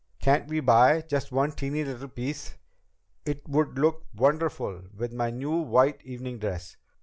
Can't 0.19 0.47
we 0.47 0.61
buy 0.61 1.01
just 1.03 1.31
one 1.31 1.51
teeny 1.51 1.83
little 1.83 2.07
piece? 2.07 2.55
It 3.23 3.47
would 3.47 3.77
look 3.77 4.03
wonderful 4.15 4.81
with 4.97 5.13
my 5.13 5.29
new 5.29 5.57
white 5.59 6.01
evening 6.03 6.39
dress! 6.39 6.75